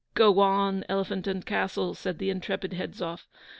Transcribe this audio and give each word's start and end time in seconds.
'Go 0.15 0.39
on, 0.39 0.83
Elephant 0.89 1.27
and 1.27 1.45
Castle!' 1.45 1.93
said 1.93 2.17
the 2.17 2.31
intrepid 2.31 2.73
Hedzoff. 2.73 3.27